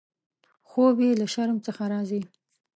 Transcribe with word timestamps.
خوب 0.69 0.95
یې 1.05 1.11
له 1.19 1.25
شرم 1.33 1.57
څخه 1.65 1.83
راځي. 1.93 2.21